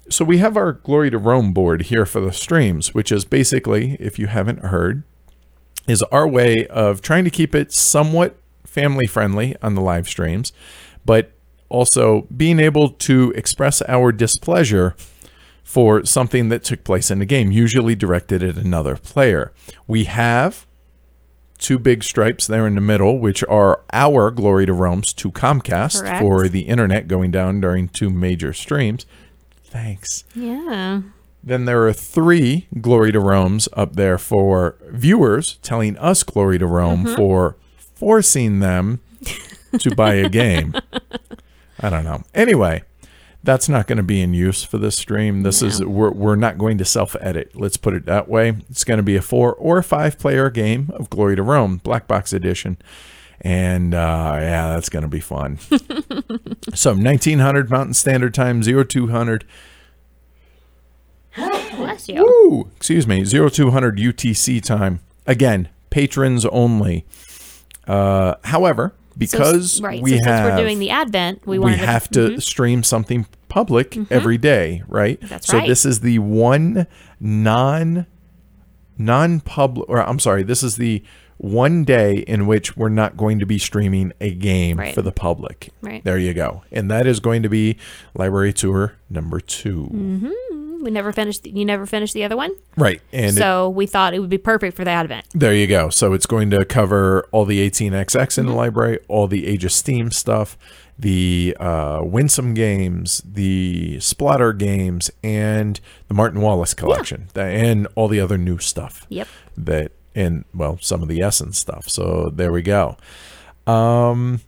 so 0.09 0.25
we 0.25 0.39
have 0.39 0.57
our 0.57 0.73
Glory 0.73 1.11
to 1.11 1.17
Rome 1.17 1.53
board 1.53 1.83
here 1.83 2.05
for 2.05 2.19
the 2.19 2.33
streams, 2.33 2.93
which 2.93 3.11
is 3.11 3.25
basically 3.25 3.95
if 3.99 4.17
you 4.17 4.27
haven't 4.27 4.65
heard 4.65 5.03
is 5.87 6.03
our 6.03 6.27
way 6.27 6.67
of 6.67 7.01
trying 7.01 7.23
to 7.23 7.29
keep 7.29 7.55
it 7.55 7.71
somewhat 7.71 8.37
family 8.65 9.07
friendly 9.07 9.55
on 9.61 9.75
the 9.75 9.81
live 9.81 10.07
streams, 10.07 10.53
but 11.05 11.31
also 11.69 12.27
being 12.35 12.59
able 12.59 12.89
to 12.89 13.31
express 13.35 13.81
our 13.87 14.11
displeasure 14.11 14.95
for 15.69 16.03
something 16.03 16.49
that 16.49 16.63
took 16.63 16.83
place 16.83 17.11
in 17.11 17.19
the 17.19 17.27
game, 17.27 17.51
usually 17.51 17.93
directed 17.93 18.41
at 18.41 18.57
another 18.57 18.95
player. 18.95 19.53
We 19.85 20.05
have 20.05 20.65
two 21.59 21.77
big 21.77 22.03
stripes 22.03 22.47
there 22.47 22.65
in 22.65 22.73
the 22.73 22.81
middle, 22.81 23.19
which 23.19 23.43
are 23.43 23.83
our 23.93 24.31
Glory 24.31 24.65
to 24.65 24.73
Rome's 24.73 25.13
to 25.13 25.31
Comcast 25.31 26.01
Correct. 26.01 26.21
for 26.21 26.49
the 26.49 26.61
internet 26.61 27.07
going 27.07 27.29
down 27.29 27.61
during 27.61 27.87
two 27.87 28.09
major 28.09 28.51
streams. 28.51 29.05
Thanks. 29.63 30.23
Yeah. 30.33 31.03
Then 31.43 31.65
there 31.65 31.85
are 31.85 31.93
three 31.93 32.67
Glory 32.81 33.11
to 33.11 33.19
Rome's 33.19 33.69
up 33.73 33.93
there 33.95 34.17
for 34.17 34.75
viewers 34.87 35.59
telling 35.61 35.95
us 35.99 36.23
Glory 36.23 36.57
to 36.57 36.65
Rome 36.65 37.03
mm-hmm. 37.03 37.15
for 37.15 37.57
forcing 37.77 38.59
them 38.59 39.01
to 39.77 39.93
buy 39.93 40.15
a 40.15 40.29
game. 40.29 40.73
I 41.79 41.91
don't 41.91 42.05
know. 42.05 42.23
Anyway, 42.33 42.81
that's 43.43 43.69
not 43.69 43.87
going 43.87 43.97
to 43.97 44.03
be 44.03 44.21
in 44.21 44.33
use 44.33 44.63
for 44.63 44.77
this 44.77 44.97
stream. 44.97 45.43
This 45.43 45.61
is 45.61 45.83
we're 45.83 46.11
we're 46.11 46.35
not 46.35 46.57
going 46.57 46.77
to 46.77 46.85
self-edit. 46.85 47.51
Let's 47.55 47.77
put 47.77 47.93
it 47.93 48.05
that 48.05 48.27
way. 48.27 48.57
It's 48.69 48.83
going 48.83 48.97
to 48.97 49.03
be 49.03 49.15
a 49.15 49.21
four 49.21 49.53
or 49.53 49.81
five 49.81 50.19
player 50.19 50.49
game 50.49 50.89
of 50.93 51.09
Glory 51.09 51.35
to 51.35 51.43
Rome, 51.43 51.77
Black 51.77 52.07
Box 52.07 52.33
Edition. 52.33 52.77
And 53.41 53.93
uh, 53.93 54.37
yeah, 54.41 54.73
that's 54.73 54.89
going 54.89 55.03
to 55.03 55.09
be 55.09 55.21
fun. 55.21 55.59
so 56.73 56.93
1900 56.93 57.69
Mountain 57.69 57.93
Standard 57.93 58.33
Time, 58.33 58.61
0200 58.61 59.45
Bless 61.35 62.09
you. 62.09 62.23
Woo! 62.23 62.69
Excuse 62.75 63.07
me, 63.07 63.23
0200 63.23 63.97
UTC 63.97 64.61
time. 64.61 64.99
Again, 65.25 65.69
patrons 65.89 66.45
only. 66.45 67.05
Uh, 67.87 68.35
however, 68.43 68.93
So, 69.27 69.37
because 69.37 69.81
right. 69.81 70.01
we 70.01 70.17
so 70.17 70.23
have 70.25 70.45
since 70.45 70.51
we're 70.51 70.63
doing 70.63 70.79
the 70.79 70.89
Advent, 70.89 71.45
we, 71.45 71.59
we 71.59 71.73
have 71.75 72.09
to, 72.09 72.35
to 72.35 72.41
stream 72.41 72.83
something 72.83 73.25
public 73.47 73.97
every 74.11 74.37
day, 74.37 74.83
right? 74.87 75.19
That's 75.21 75.47
so 75.47 75.57
right. 75.57 75.67
this 75.67 75.85
is 75.85 75.99
the 76.01 76.19
one 76.19 76.87
non 77.19 78.05
non 78.97 79.39
public 79.41 79.89
or 79.89 80.01
I'm 80.01 80.19
sorry, 80.19 80.43
this 80.43 80.63
is 80.63 80.77
the 80.77 81.03
one 81.37 81.85
day 81.85 82.17
in 82.17 82.47
which 82.47 82.75
we're 82.75 82.89
not 82.89 83.15
going 83.15 83.39
to 83.39 83.45
be 83.45 83.57
streaming 83.57 84.11
a 84.19 84.33
game 84.33 84.77
Right. 84.77 84.93
for 84.93 85.01
the 85.01 85.13
public. 85.13 85.69
Right. 85.81 86.03
There 86.03 86.17
you 86.17 86.33
go. 86.33 86.63
And 86.69 86.91
that 86.91 87.07
is 87.07 87.21
going 87.21 87.43
to 87.43 87.49
be 87.49 87.77
library 88.13 88.51
tour 88.51 88.95
number 89.09 89.39
2. 89.39 89.89
Mm-hmm. 89.93 90.48
We 90.81 90.91
never 90.91 91.11
finished. 91.11 91.43
The, 91.43 91.51
you 91.51 91.65
never 91.65 91.85
finished 91.85 92.13
the 92.13 92.23
other 92.23 92.37
one, 92.37 92.51
Right. 92.77 93.01
And 93.11 93.27
it- 93.37 93.39
so 93.39 93.69
we 93.69 93.85
thought 93.85 94.13
it 94.13 94.19
would 94.19 94.29
be 94.29 94.37
perfect 94.37 94.75
for 94.77 94.83
the 94.85 94.91
Advent. 94.91 95.25
There 95.33 95.53
you 95.53 95.67
go. 95.67 95.89
So 95.89 96.13
it's 96.13 96.25
going 96.25 96.49
to 96.51 96.63
cover 96.65 97.25
all 97.31 97.45
the 97.45 97.59
18xx 97.69 98.37
in 98.37 98.45
the 98.45 98.53
library, 98.53 98.99
all 99.07 99.27
the 99.27 99.45
Age 99.47 99.65
of 99.65 99.71
Steam 99.71 100.11
stuff, 100.11 100.57
the 100.97 101.55
uh, 101.59 102.01
Winsome 102.03 102.53
games, 102.53 103.21
the 103.25 103.97
Splotter 103.99 104.57
games, 104.57 105.09
and 105.23 105.79
the 106.07 106.13
Martin 106.13 106.41
Wallace 106.41 106.73
collection, 106.73 107.27
Tha- 107.33 107.41
and 107.43 107.87
all 107.95 108.07
the 108.07 108.19
other 108.19 108.37
new 108.37 108.57
stuff 108.57 109.05
Yep. 109.09 109.27
that, 109.57 109.91
and 110.15 110.43
well, 110.53 110.77
some 110.81 111.01
of 111.01 111.07
the 111.07 111.21
Essence 111.21 111.57
stuff. 111.57 111.87
So 111.89 112.29
there 112.33 112.51
we 112.51 112.61
go. 112.61 112.97
Um, 113.67 114.41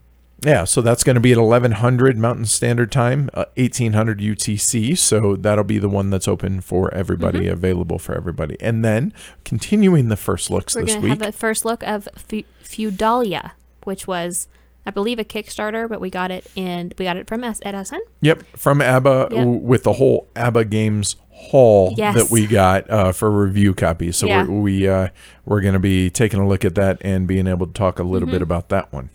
Yeah, 0.43 0.63
so 0.63 0.81
that's 0.81 1.03
going 1.03 1.13
to 1.15 1.19
be 1.19 1.31
at 1.31 1.37
1100 1.37 2.17
Mountain 2.17 2.45
Standard 2.45 2.91
Time, 2.91 3.29
uh, 3.33 3.45
1800 3.57 4.19
UTC. 4.19 4.97
So 4.97 5.35
that'll 5.35 5.63
be 5.63 5.77
the 5.77 5.89
one 5.89 6.09
that's 6.09 6.27
open 6.27 6.61
for 6.61 6.91
everybody, 6.93 7.41
Mm-hmm. 7.41 7.53
available 7.53 7.99
for 7.99 8.15
everybody. 8.15 8.57
And 8.59 8.83
then 8.83 9.13
continuing 9.45 10.07
the 10.09 10.17
first 10.17 10.49
looks 10.49 10.75
We're 10.75 10.81
this 10.85 10.93
going 10.95 11.03
to 11.03 11.09
week. 11.11 11.19
have 11.21 11.29
a 11.29 11.31
first 11.31 11.63
look 11.65 11.83
of 11.83 12.09
Fe- 12.15 12.45
Feudalia, 12.63 13.51
which 13.83 14.07
was, 14.07 14.47
I 14.85 14.89
believe, 14.89 15.19
a 15.19 15.23
Kickstarter, 15.23 15.87
but 15.87 16.01
we 16.01 16.09
got 16.09 16.31
it 16.31 16.47
and 16.57 16.93
we 16.97 17.05
got 17.05 17.17
it 17.17 17.27
from 17.27 17.43
S- 17.43 17.59
at 17.63 17.75
Essen. 17.75 18.01
Yep, 18.21 18.43
from 18.57 18.81
ABBA 18.81 19.27
Yep. 19.31 19.47
with 19.61 19.83
the 19.83 19.93
whole 19.93 20.27
ABBA 20.35 20.65
Games 20.65 21.17
haul 21.29 21.93
Yes. 21.97 22.15
that 22.15 22.31
we 22.31 22.47
got 22.47 22.89
uh, 22.89 23.11
for 23.11 23.29
review 23.29 23.73
copies. 23.75 24.17
So 24.17 24.25
Yeah. 24.27 24.45
we're, 24.47 24.59
we 24.59 24.87
uh, 24.87 25.09
we're 25.45 25.61
going 25.61 25.73
to 25.73 25.79
be 25.79 26.09
taking 26.09 26.39
a 26.39 26.47
look 26.47 26.65
at 26.65 26.73
that 26.75 26.97
and 27.01 27.27
being 27.27 27.45
able 27.47 27.67
to 27.67 27.73
talk 27.73 27.99
a 27.99 28.03
little 28.03 28.27
Mm-hmm. 28.27 28.33
bit 28.35 28.41
about 28.41 28.69
that 28.69 28.91
one. 28.91 29.09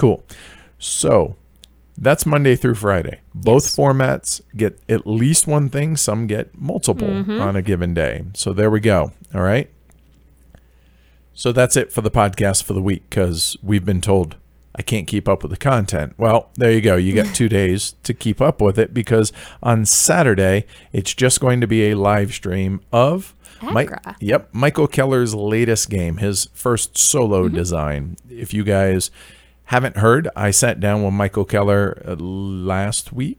Cool. 0.00 0.24
So 0.78 1.36
that's 1.98 2.24
Monday 2.24 2.56
through 2.56 2.76
Friday. 2.76 3.20
Both 3.34 3.64
Yes. 3.64 3.76
formats 3.76 4.40
get 4.56 4.80
at 4.88 5.06
least 5.06 5.46
one 5.46 5.68
thing. 5.68 5.94
Some 5.98 6.26
get 6.26 6.58
multiple 6.58 7.06
Mm-hmm. 7.06 7.38
on 7.38 7.54
a 7.54 7.60
given 7.60 7.92
day. 7.92 8.24
So 8.32 8.54
there 8.54 8.70
we 8.70 8.80
go. 8.80 9.12
All 9.34 9.42
right. 9.42 9.68
So 11.34 11.52
that's 11.52 11.76
it 11.76 11.92
for 11.92 12.00
the 12.00 12.10
podcast 12.10 12.62
for 12.62 12.72
the 12.72 12.82
week 12.82 13.02
because 13.10 13.56
we've 13.62 13.84
been 13.84 14.00
told 14.00 14.36
I 14.74 14.82
can't 14.82 15.06
keep 15.06 15.28
up 15.28 15.42
with 15.42 15.50
the 15.50 15.56
content. 15.58 16.14
Well, 16.16 16.48
there 16.54 16.70
you 16.72 16.80
go. 16.80 16.96
You 16.96 17.12
got 17.14 17.34
two 17.34 17.48
days 17.60 17.94
to 18.04 18.14
keep 18.14 18.40
up 18.40 18.60
with 18.62 18.78
it 18.78 18.94
because 18.94 19.32
on 19.62 19.84
Saturday, 19.84 20.64
it's 20.92 21.12
just 21.14 21.40
going 21.40 21.60
to 21.60 21.66
be 21.66 21.90
a 21.90 21.94
live 21.96 22.32
stream 22.32 22.80
of. 22.92 23.34
Mike, 23.62 23.90
yep, 24.20 24.48
Michael 24.54 24.86
Keller's 24.86 25.34
latest 25.34 25.90
game, 25.90 26.16
his 26.16 26.48
first 26.54 26.96
solo 26.96 27.44
Mm-hmm. 27.46 27.56
design. 27.56 28.16
If 28.30 28.54
you 28.54 28.64
guys 28.64 29.10
haven't 29.70 29.96
heard, 29.96 30.28
I 30.34 30.50
sat 30.50 30.80
down 30.80 31.04
with 31.04 31.14
Michael 31.14 31.44
Keller 31.44 32.02
uh, 32.04 32.16
last 32.16 33.12
week. 33.12 33.38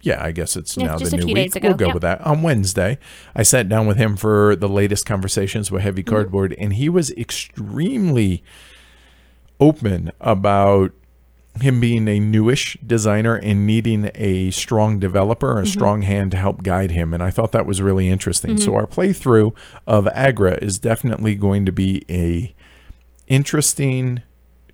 Yeah, 0.00 0.24
I 0.24 0.32
guess 0.32 0.56
it's 0.56 0.72
Mm-hmm. 0.72 0.80
Yeah, 0.80 0.86
now 0.86 0.98
the 0.98 1.16
new 1.18 1.34
week. 1.34 1.54
We'll 1.62 1.74
go 1.74 1.88
yeah. 1.88 1.92
with 1.92 2.02
that. 2.02 2.20
On 2.22 2.40
Wednesday, 2.40 2.98
I 3.36 3.42
sat 3.42 3.68
down 3.68 3.86
with 3.86 3.98
him 3.98 4.16
for 4.16 4.56
the 4.56 4.70
latest 4.70 5.04
conversations 5.04 5.70
with 5.70 5.82
Heavy 5.82 6.02
Mm-hmm. 6.02 6.14
Cardboard, 6.14 6.54
and 6.58 6.72
he 6.72 6.88
was 6.88 7.10
extremely 7.10 8.42
open 9.60 10.12
about 10.18 10.92
him 11.60 11.78
being 11.78 12.08
a 12.08 12.18
newish 12.18 12.78
designer 12.84 13.36
and 13.36 13.66
needing 13.66 14.10
a 14.14 14.50
strong 14.50 14.98
developer, 14.98 15.60
a 15.60 15.66
strong 15.66 16.02
hand 16.02 16.30
to 16.30 16.38
help 16.38 16.62
guide 16.62 16.90
him. 16.90 17.12
And 17.12 17.22
I 17.22 17.30
thought 17.30 17.52
that 17.52 17.66
was 17.66 17.82
really 17.82 18.08
interesting. 18.08 18.56
So 18.56 18.74
our 18.74 18.86
playthrough 18.86 19.54
of 19.86 20.08
Agra 20.08 20.58
is 20.62 20.78
definitely 20.78 21.34
going 21.34 21.66
to 21.66 21.70
be 21.70 22.04
a 22.08 22.54
interesting 23.28 24.22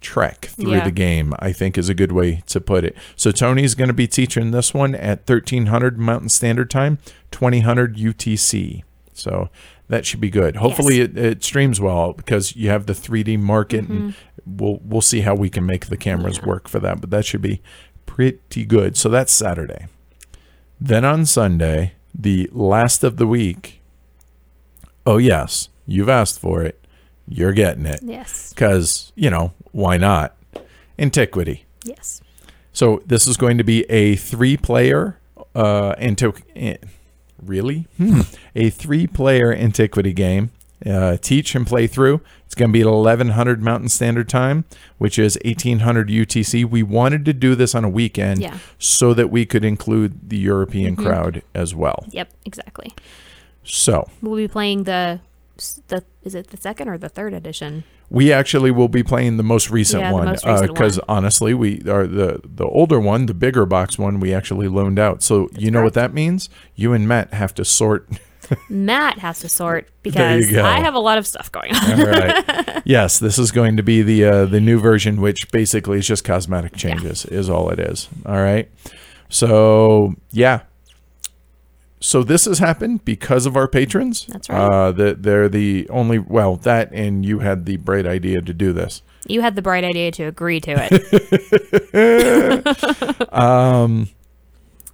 trek 0.01 0.47
through 0.47 0.73
Yeah. 0.73 0.85
the 0.85 0.91
game, 0.91 1.35
I 1.39 1.53
think 1.53 1.77
is 1.77 1.89
a 1.89 1.95
good 1.95 2.13
way 2.13 2.43
to 2.47 2.61
put 2.61 2.85
it. 2.85 2.97
So 3.17 3.31
Tony's 3.31 3.75
going 3.75 3.89
to 3.89 3.95
be 3.95 4.07
teaching 4.07 4.51
this 4.51 4.73
one 4.73 4.95
at 4.95 5.29
1300 5.29 5.99
Mountain 5.99 6.29
Standard 6.31 6.71
Time, 6.71 6.99
2000 7.31 7.97
UTC. 7.97 8.83
So 9.13 9.51
that 9.89 10.07
should 10.07 10.21
be 10.21 10.31
good. 10.31 10.57
Hopefully 10.57 11.01
it, 11.01 11.17
it 11.19 11.45
streams 11.45 11.81
well 11.81 12.13
because 12.13 12.57
you 12.57 12.71
have 12.71 12.87
the 12.87 12.93
3D 12.93 13.39
market 13.39 13.89
and 13.89 14.15
mm-hmm. 14.15 14.57
we'll 14.57 14.81
we'll 14.83 15.01
see 15.03 15.21
how 15.21 15.35
we 15.35 15.51
can 15.51 15.67
make 15.67 15.87
the 15.87 15.97
cameras 15.97 16.39
Yeah. 16.39 16.47
work 16.47 16.69
for 16.69 16.79
that, 16.81 17.01
but 17.01 17.11
that 17.11 17.27
should 17.27 17.43
be 17.43 17.61
pretty 18.07 18.65
good. 18.65 18.97
So 18.97 19.09
that's 19.09 19.33
Saturday. 19.33 19.87
Then 20.81 21.05
on 21.05 21.27
Sunday, 21.27 21.93
the 22.15 22.49
last 22.53 23.05
of 23.05 23.17
the 23.19 23.27
week. 23.27 23.83
Oh 25.07 25.19
yes, 25.19 25.69
you've 25.87 26.09
asked 26.09 26.41
for 26.41 26.63
it. 26.63 26.80
You're 27.29 27.53
getting 27.53 27.87
it 27.87 28.01
Yes. 28.03 28.51
because 28.53 29.13
you 29.15 29.31
know 29.31 29.53
why 29.73 29.97
not 29.97 30.37
antiquity 30.99 31.65
Yes. 31.85 32.21
so 32.73 33.03
this 33.07 33.27
is 33.27 33.37
going 33.37 33.57
to 33.59 33.65
be 33.65 33.85
a 33.91 34.17
three 34.17 34.57
player 34.57 35.19
uh 35.55 35.95
antiqu- 35.97 36.43
eh, 36.55 36.77
really 37.45 37.87
Hmm. 37.97 38.21
a 38.55 38.71
three 38.71 39.07
player 39.07 39.53
antiquity 39.55 40.13
game 40.13 40.51
uh, 40.87 41.19
teach 41.19 41.55
and 41.55 41.67
play 41.67 41.87
through 41.87 42.21
it's 42.47 42.55
going 42.55 42.71
to 42.71 42.73
be 42.73 42.81
at 42.81 42.87
1100 42.87 43.63
mountain 43.63 43.89
standard 43.91 44.29
time 44.31 44.65
which 44.99 45.19
is 45.19 45.39
1800 45.45 46.09
utc 46.09 46.65
we 46.65 46.83
wanted 46.83 47.25
to 47.27 47.33
do 47.35 47.55
this 47.55 47.75
on 47.75 47.85
a 47.85 47.89
weekend 47.89 48.41
Yeah. 48.41 48.57
so 48.79 49.13
that 49.15 49.31
we 49.31 49.45
could 49.45 49.65
include 49.65 50.31
the 50.31 50.39
european 50.39 50.97
crowd 50.97 51.43
as 51.55 51.75
well 51.75 52.05
Yep. 52.11 52.31
Exactly. 52.47 52.93
so 53.63 54.09
We'll 54.23 54.37
be 54.37 54.49
playing 54.49 54.85
the 54.85 55.21
the 55.89 56.05
is 56.23 56.35
it 56.35 56.49
the 56.49 56.57
second 56.57 56.89
or 56.89 56.99
the 56.99 57.09
third 57.09 57.33
edition? 57.35 57.85
We 58.09 58.33
actually 58.33 58.71
will 58.73 58.89
be 58.89 59.03
playing 59.03 59.37
the 59.37 59.43
most 59.45 59.71
recent 59.71 60.03
Yeah, 60.03 60.13
one 60.13 60.33
because 60.33 60.97
one. 60.99 61.05
honestly, 61.09 61.55
we 61.55 61.81
are 61.89 62.07
the 62.07 62.41
the 62.45 62.67
older 62.67 62.99
one, 62.99 63.27
the 63.27 63.35
bigger 63.35 63.67
box 63.67 63.99
one. 63.99 64.21
We 64.21 64.35
actually 64.35 64.69
loaned 64.69 64.99
out. 64.99 65.23
So 65.23 65.49
you 65.57 65.71
know 65.71 65.83
what 65.83 65.95
that 65.95 66.13
means? 66.13 66.49
You 66.75 66.93
and 66.93 67.07
Matt 67.07 67.33
have 67.35 67.55
to 67.55 67.65
sort. 67.65 68.09
Matt 68.69 69.19
has 69.19 69.39
to 69.41 69.49
sort 69.49 69.89
because. 70.03 70.53
I 70.57 70.81
have 70.81 70.95
a 70.95 70.99
lot 70.99 71.19
of 71.19 71.27
stuff 71.27 71.53
going 71.53 71.73
on. 71.75 72.01
All 72.01 72.07
right. 72.07 72.83
yes, 72.85 73.19
this 73.21 73.39
is 73.39 73.53
going 73.53 73.77
to 73.77 73.83
be 73.85 74.03
the 74.03 74.25
uh, 74.25 74.45
the 74.47 74.61
new 74.61 74.81
version, 74.81 75.21
which 75.21 75.51
basically 75.53 75.99
is 75.99 76.07
just 76.07 76.25
cosmetic 76.25 76.75
changes, 76.75 77.25
is 77.27 77.49
all 77.49 77.71
it 77.71 77.79
is. 77.79 78.09
All 78.27 78.43
right. 78.43 78.69
So 79.29 80.15
yeah. 80.33 80.63
So 82.01 82.23
this 82.23 82.47
has 82.47 82.59
happened 82.59 83.05
because 83.05 83.45
of 83.47 83.57
our 83.57 83.69
patrons. 83.69 84.27
That's 84.27 84.49
right. 84.49 84.59
Uh, 84.59 84.93
that 84.93 85.23
they're 85.23 85.49
the 85.49 85.87
only 85.91 86.19
well 86.19 86.57
that 86.57 86.91
and 86.93 87.25
you 87.25 87.41
had 87.41 87.67
the 87.67 87.77
bright 87.77 88.07
idea 88.07 88.41
to 88.41 88.55
do 88.55 88.73
this. 88.73 89.03
You 89.27 89.43
had 89.43 89.55
the 89.55 89.63
bright 89.63 89.85
idea 89.85 90.11
to 90.13 90.25
agree 90.25 90.61
to 90.61 90.89
it. 90.91 91.03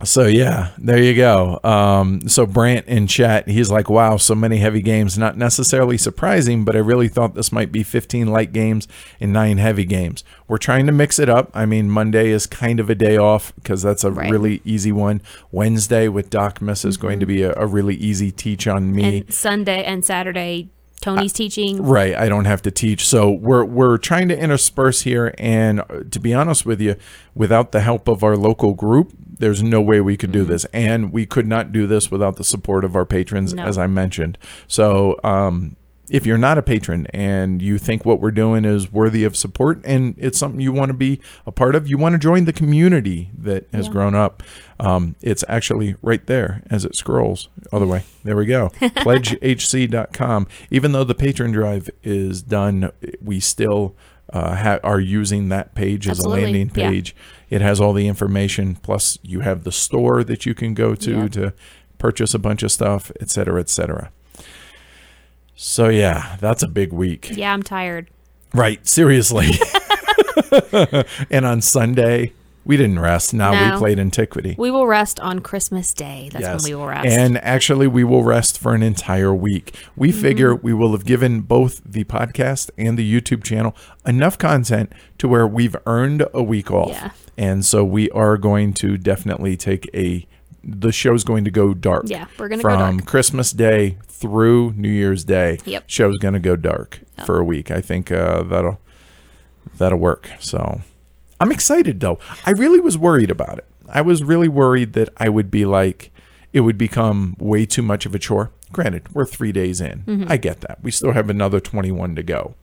So 0.04 0.26
yeah, 0.26 0.72
there 0.76 1.02
you 1.02 1.14
go. 1.14 1.58
Um, 1.64 2.28
so 2.28 2.44
Brant 2.44 2.86
in 2.86 3.06
chat, 3.06 3.48
he's 3.48 3.70
like, 3.70 3.88
"Wow, 3.88 4.18
so 4.18 4.34
many 4.34 4.58
heavy 4.58 4.82
games. 4.82 5.16
Not 5.16 5.38
necessarily 5.38 5.96
surprising, 5.96 6.64
but 6.66 6.76
I 6.76 6.80
really 6.80 7.08
thought 7.08 7.34
this 7.34 7.50
might 7.50 7.72
be 7.72 7.82
15 7.82 8.26
light 8.26 8.52
games 8.52 8.86
and 9.20 9.32
nine 9.32 9.56
heavy 9.56 9.86
games. 9.86 10.22
We're 10.48 10.58
trying 10.58 10.84
to 10.86 10.92
mix 10.92 11.18
it 11.18 11.30
up. 11.30 11.50
I 11.54 11.64
mean, 11.64 11.88
Monday 11.88 12.28
is 12.28 12.46
kind 12.46 12.78
of 12.78 12.90
a 12.90 12.94
day 12.94 13.16
off 13.16 13.54
because 13.56 13.80
that's 13.82 14.04
a 14.04 14.10
Right. 14.12 14.30
really 14.30 14.60
easy 14.66 14.92
one. 14.92 15.22
Wednesday 15.50 16.08
with 16.08 16.28
Dokmus 16.28 16.84
is 16.84 16.96
going 16.98 17.18
to 17.20 17.26
be 17.26 17.42
a, 17.42 17.54
a 17.56 17.66
really 17.66 17.94
easy 17.94 18.30
teach 18.30 18.66
on 18.66 18.94
me. 18.94 19.18
and 19.20 19.32
Sunday 19.34 19.82
and 19.82 20.04
Saturday, 20.04 20.68
Tony's 21.00 21.32
teaching. 21.32 21.82
Right, 21.82 22.14
I 22.14 22.28
don't 22.28 22.44
have 22.46 22.62
to 22.62 22.70
teach. 22.70 23.06
So 23.06 23.30
we're 23.30 23.64
we're 23.64 23.96
trying 23.96 24.28
to 24.28 24.38
intersperse 24.38 25.02
here 25.02 25.34
and 25.38 25.80
uh, 25.80 26.02
to 26.10 26.18
be 26.20 26.34
honest 26.34 26.66
with 26.66 26.80
you, 26.80 26.96
without 27.34 27.72
the 27.72 27.80
help 27.80 28.08
of 28.08 28.22
our 28.24 28.36
local 28.36 28.74
group, 28.74 29.12
there's 29.38 29.62
no 29.62 29.80
way 29.80 30.00
we 30.00 30.16
could 30.16 30.32
do 30.32 30.44
this. 30.44 30.64
And 30.72 31.12
we 31.12 31.26
could 31.26 31.46
not 31.46 31.72
do 31.72 31.86
this 31.86 32.10
without 32.10 32.36
the 32.36 32.44
support 32.44 32.84
of 32.84 32.96
our 32.96 33.04
patrons 33.06 33.54
No. 33.54 33.62
as 33.64 33.76
I 33.78 33.86
mentioned. 33.86 34.38
So, 34.66 35.18
um 35.24 35.76
if 36.08 36.24
you're 36.24 36.38
not 36.38 36.56
a 36.56 36.62
patron 36.62 37.04
and 37.12 37.60
you 37.60 37.78
think 37.78 38.04
what 38.04 38.20
we're 38.20 38.30
doing 38.30 38.64
is 38.64 38.92
worthy 38.92 39.24
of 39.24 39.36
support 39.36 39.80
and 39.84 40.14
it's 40.18 40.38
something 40.38 40.60
you 40.60 40.70
want 40.70 40.88
to 40.88 40.94
be 40.94 41.20
a 41.46 41.50
part 41.50 41.74
of, 41.74 41.88
you 41.88 41.98
want 41.98 42.12
to 42.12 42.18
join 42.20 42.44
the 42.44 42.52
community 42.52 43.28
that 43.36 43.66
has 43.72 43.86
Yeah. 43.88 43.92
grown 43.92 44.14
up, 44.14 44.40
um, 44.78 45.16
it's 45.20 45.42
actually 45.48 45.96
right 46.02 46.24
there 46.28 46.62
as 46.70 46.84
it 46.84 46.94
scrolls. 46.94 47.48
Other 47.72 47.88
way. 47.88 48.04
There 48.22 48.36
we 48.36 48.46
go. 48.46 48.68
PledgeHC.com. 48.80 50.46
Even 50.70 50.92
though 50.92 51.02
the 51.04 51.14
patron 51.14 51.50
drive 51.52 51.90
is 52.02 52.40
done, 52.42 52.90
we 53.20 53.40
still 53.40 53.94
uh, 54.32 54.54
ha- 54.56 54.78
are 54.82 55.00
using 55.00 55.48
that 55.50 55.74
page 55.74 56.08
as 56.08 56.18
Absolutely. 56.18 56.40
a 56.40 56.44
landing 56.44 56.70
Yeah. 56.74 56.90
It 57.50 57.60
has 57.60 57.80
all 57.80 57.92
the 57.92 58.08
information. 58.08 58.76
Plus, 58.76 59.18
you 59.22 59.40
have 59.40 59.64
the 59.64 59.72
store 59.72 60.24
that 60.24 60.46
you 60.46 60.54
can 60.54 60.74
go 60.74 60.94
to 60.94 61.10
Yeah. 61.10 61.28
to 61.28 61.52
purchase 61.98 62.34
a 62.34 62.38
bunch 62.38 62.62
of 62.62 62.72
stuff, 62.72 63.10
et 63.20 63.30
cetera, 63.30 63.60
et 63.60 63.68
cetera. 63.68 64.10
So, 65.54 65.88
yeah, 65.88 66.36
that's 66.40 66.62
a 66.62 66.68
big 66.68 66.92
week. 66.92 67.30
Yeah, 67.34 67.52
I'm 67.52 67.62
tired. 67.62 68.08
Right, 68.52 68.86
seriously. 68.86 69.48
and 71.30 71.46
on 71.46 71.60
Sunday, 71.62 72.32
we 72.66 72.76
didn't 72.76 72.98
rest. 72.98 73.32
Now 73.32 73.52
we 73.72 73.78
played 73.78 73.98
Antiquity. 73.98 74.56
We 74.58 74.70
will 74.70 74.86
rest 74.86 75.20
on 75.20 75.38
Christmas 75.38 75.94
Day. 75.94 76.28
That's 76.32 76.42
Yes. 76.42 76.62
when 76.64 76.70
we 76.72 76.74
will 76.76 76.86
rest. 76.88 77.06
And 77.06 77.38
actually, 77.38 77.86
we 77.86 78.02
will 78.04 78.24
rest 78.24 78.58
for 78.58 78.74
an 78.74 78.82
entire 78.82 79.32
week. 79.32 79.74
We 79.94 80.10
Mm-hmm. 80.10 80.20
figure 80.20 80.54
we 80.54 80.74
will 80.74 80.92
have 80.92 81.04
given 81.04 81.42
both 81.42 81.80
the 81.84 82.04
podcast 82.04 82.70
and 82.76 82.98
the 82.98 83.20
YouTube 83.20 83.44
channel 83.44 83.74
enough 84.04 84.36
content 84.36 84.92
to 85.18 85.28
where 85.28 85.46
we've 85.46 85.76
earned 85.86 86.26
a 86.34 86.42
week 86.42 86.70
off. 86.70 86.90
Yeah. 86.90 87.10
And 87.38 87.64
so 87.64 87.84
we 87.84 88.10
are 88.10 88.36
going 88.36 88.74
to 88.74 88.98
definitely 88.98 89.56
take 89.56 89.88
a. 89.94 90.26
The 90.68 90.90
show's 90.90 91.22
going 91.22 91.44
to 91.44 91.50
go 91.52 91.72
dark. 91.74 92.04
Yeah, 92.06 92.26
we're 92.38 92.48
gonna 92.48 92.62
go 92.62 92.68
from 92.70 92.96
dark. 92.96 93.06
Christmas 93.06 93.52
Day 93.52 93.98
through 94.08 94.72
New 94.72 94.88
Year's 94.90 95.22
Day. 95.22 95.58
Yep. 95.64 95.84
Show's 95.86 96.16
going 96.18 96.34
to 96.34 96.40
go 96.40 96.56
dark 96.56 96.98
for 97.24 97.38
a 97.38 97.44
week. 97.44 97.70
I 97.70 97.80
think 97.80 98.10
uh, 98.10 98.42
that'll 98.42 98.80
that'll 99.78 99.98
work. 100.00 100.28
So 100.40 100.80
I'm 101.40 101.52
excited 101.52 102.00
though. 102.00 102.18
I 102.44 102.50
really 102.52 102.80
was 102.80 102.96
worried 102.98 103.30
about 103.30 103.58
it. 103.58 103.66
I 103.88 104.00
was 104.02 104.22
really 104.22 104.48
worried 104.48 104.94
that 104.94 105.08
I 105.16 105.28
would 105.28 105.50
be 105.50 105.64
like, 105.64 106.10
it 106.52 106.60
would 106.60 106.78
become 106.78 107.36
way 107.38 107.66
too 107.66 107.82
much 107.82 108.06
of 108.06 108.14
a 108.14 108.18
chore. 108.18 108.50
Granted, 108.72 109.14
we're 109.14 109.26
three 109.26 109.52
days 109.52 109.80
in. 109.80 110.00
Mm-hmm. 110.06 110.24
I 110.28 110.36
get 110.38 110.60
that. 110.62 110.78
We 110.82 110.90
still 110.90 111.12
have 111.12 111.30
another 111.30 111.60
21 111.60 112.16
to 112.16 112.22
go. 112.22 112.54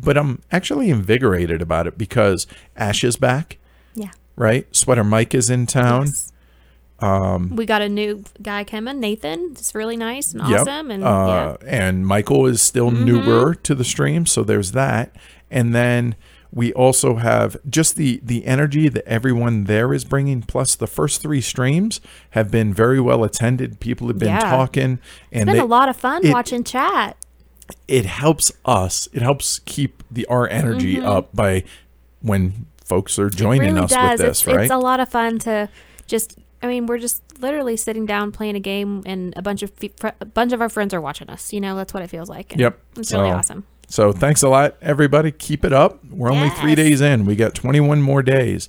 but 0.00 0.16
I'm 0.16 0.42
actually 0.52 0.90
invigorated 0.90 1.60
about 1.60 1.86
it 1.88 1.98
because 1.98 2.46
Ash 2.76 3.02
is 3.02 3.16
back, 3.16 3.58
Yeah. 3.94 4.10
right? 4.36 4.64
Sweater 4.74 5.02
Mike 5.02 5.34
is 5.34 5.50
in 5.50 5.66
town. 5.66 6.06
Yes. 6.06 6.32
Um, 7.00 7.54
we 7.56 7.64
got 7.66 7.80
a 7.82 7.88
new 7.88 8.22
guy 8.42 8.64
coming, 8.64 9.00
Nathan. 9.00 9.48
It's 9.52 9.74
really 9.74 9.96
nice 9.96 10.32
and 10.34 10.48
Yep. 10.48 10.60
awesome. 10.60 10.90
And 10.90 11.04
uh, 11.04 11.56
and 11.66 12.06
Michael 12.06 12.46
is 12.46 12.60
still 12.62 12.90
Mm-hmm. 12.90 13.04
newer 13.04 13.54
to 13.56 13.74
the 13.74 13.84
stream, 13.84 14.26
so 14.26 14.42
there's 14.44 14.72
that. 14.72 15.14
And 15.50 15.74
then 15.74 16.14
we 16.52 16.72
also 16.72 17.16
have 17.16 17.56
just 17.68 17.96
the 17.96 18.20
the 18.22 18.46
energy 18.46 18.88
that 18.88 19.06
everyone 19.06 19.64
there 19.64 19.92
is 19.92 20.04
bringing. 20.04 20.42
Plus, 20.42 20.74
the 20.74 20.86
first 20.86 21.20
three 21.20 21.40
streams 21.40 22.00
have 22.30 22.50
been 22.50 22.72
very 22.72 23.00
well 23.00 23.22
attended. 23.24 23.80
People 23.80 24.08
have 24.08 24.18
been 24.18 24.28
Yeah. 24.28 24.40
talking, 24.40 24.92
it's 24.92 25.02
and 25.32 25.46
been 25.46 25.56
they, 25.56 25.62
a 25.62 25.66
lot 25.66 25.88
of 25.88 25.96
fun 25.96 26.24
it- 26.24 26.32
watching 26.32 26.64
chat. 26.64 27.16
it 27.86 28.06
helps 28.06 28.50
us. 28.64 29.08
It 29.12 29.20
helps 29.20 29.58
keep 29.66 30.02
the 30.10 30.24
our 30.26 30.48
energy 30.48 30.98
up 31.00 31.34
by 31.34 31.64
when 32.22 32.66
folks 32.84 33.18
are 33.18 33.28
joining 33.30 33.74
Mm-hmm. 33.74 33.74
really 33.74 33.84
us 33.84 33.90
does. 33.90 34.10
with 34.18 34.26
this, 34.28 34.38
it's, 34.40 34.46
right? 34.46 34.60
it's 34.62 34.70
a 34.72 34.78
lot 34.78 35.00
of 35.00 35.08
fun 35.08 35.38
to 35.40 35.68
just. 36.06 36.38
I 36.62 36.66
mean, 36.66 36.86
we're 36.86 36.98
just 36.98 37.22
literally 37.40 37.76
sitting 37.76 38.04
down 38.04 38.32
playing 38.32 38.56
a 38.56 38.60
game, 38.60 39.02
and 39.06 39.32
a 39.36 39.42
bunch 39.42 39.62
of 39.62 39.70
a 40.20 40.24
bunch 40.24 40.52
of 40.52 40.60
our 40.60 40.68
friends 40.68 40.92
are 40.94 41.00
watching 41.00 41.28
us. 41.30 41.52
You 41.52 41.60
know, 41.60 41.76
that's 41.76 41.92
what 41.94 42.02
it 42.02 42.08
feels 42.08 42.28
like. 42.28 42.52
and 42.52 42.60
Yep. 42.62 42.78
it's 42.96 43.12
really 43.12 43.30
So- 43.30 43.36
awesome. 43.36 43.66
So 43.90 44.12
thanks 44.12 44.42
a 44.42 44.48
lot, 44.48 44.76
everybody. 44.82 45.32
Keep 45.32 45.64
it 45.64 45.72
up. 45.72 46.04
We're 46.04 46.30
only 46.30 46.50
three 46.50 46.74
days 46.74 47.00
in. 47.00 47.24
We 47.24 47.34
got 47.36 47.54
21 47.54 48.02
more 48.02 48.22
days. 48.22 48.68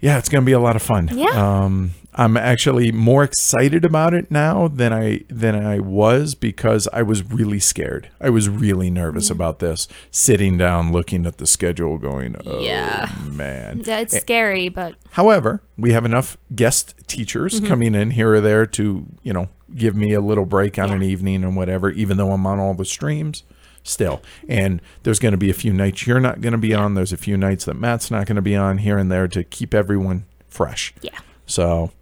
Yeah, 0.00 0.18
it's 0.18 0.28
gonna 0.28 0.44
be 0.44 0.52
a 0.52 0.58
lot 0.60 0.76
of 0.76 0.82
fun. 0.82 1.10
Yeah. 1.14 1.30
Um, 1.64 1.92
I'm 2.18 2.36
actually 2.36 2.92
more 2.92 3.22
excited 3.24 3.84
about 3.84 4.14
it 4.14 4.30
now 4.30 4.68
than 4.68 4.92
I 4.92 5.20
than 5.28 5.54
I 5.54 5.78
was 5.78 6.34
because 6.34 6.88
I 6.92 7.02
was 7.02 7.22
really 7.22 7.58
scared. 7.60 8.08
I 8.20 8.30
was 8.30 8.48
really 8.48 8.90
nervous 8.90 9.30
about 9.30 9.58
this. 9.60 9.86
Sitting 10.10 10.58
down, 10.58 10.92
looking 10.92 11.24
at 11.24 11.38
the 11.38 11.46
schedule, 11.46 11.96
going, 11.98 12.36
"Oh 12.44 12.60
Yeah. 12.60 13.10
man." 13.30 13.82
Yeah, 13.86 14.00
it's 14.00 14.16
scary, 14.16 14.68
but 14.68 14.96
However, 15.12 15.62
we 15.78 15.92
have 15.92 16.04
enough 16.04 16.36
guest 16.54 16.94
teachers 17.06 17.54
Mm-hmm. 17.54 17.66
coming 17.66 17.94
in 17.94 18.10
here 18.12 18.34
or 18.34 18.40
there 18.42 18.66
to, 18.66 19.06
you 19.22 19.32
know, 19.32 19.48
give 19.74 19.94
me 19.96 20.12
a 20.12 20.20
little 20.20 20.46
break 20.46 20.78
on 20.78 20.88
Yeah. 20.88 20.94
an 20.96 21.02
evening 21.02 21.42
and 21.44 21.56
whatever, 21.56 21.90
even 21.90 22.16
though 22.18 22.32
I'm 22.32 22.46
on 22.46 22.58
all 22.58 22.74
the 22.74 22.84
streams 22.84 23.44
still. 23.86 24.22
And 24.48 24.80
there's 25.02 25.18
going 25.18 25.32
to 25.32 25.38
be 25.38 25.50
a 25.50 25.54
few 25.54 25.72
nights 25.72 26.06
you're 26.06 26.20
not 26.20 26.40
going 26.40 26.52
to 26.52 26.58
be 26.58 26.74
on. 26.74 26.94
There's 26.94 27.12
a 27.12 27.16
few 27.16 27.36
nights 27.36 27.64
that 27.66 27.74
Matt's 27.74 28.10
not 28.10 28.26
going 28.26 28.36
to 28.36 28.42
be 28.42 28.56
on 28.56 28.78
here 28.78 28.98
and 28.98 29.10
there 29.10 29.28
to 29.28 29.44
keep 29.44 29.74
everyone 29.74 30.24
fresh. 30.48 30.92
yeah. 31.02 31.18
So, 31.46 31.92